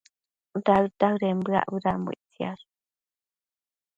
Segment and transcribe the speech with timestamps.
[0.65, 2.63] daëd-daëden bëac bedambo ictsiash